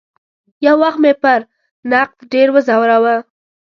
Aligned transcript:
یو 0.65 0.75
وخت 0.83 0.99
مې 1.03 1.11
پر 1.21 1.39
نقد 1.91 2.17
ډېر 2.33 2.47
وځوراوه. 2.51 3.15